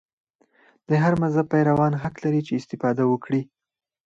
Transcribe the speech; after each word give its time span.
د 0.89 0.91
هر 1.03 1.13
مذهب 1.23 1.45
پیروان 1.53 1.93
حق 2.03 2.15
لري 2.23 2.41
چې 2.47 2.53
استفاده 2.61 3.03
وکړي. 3.07 3.41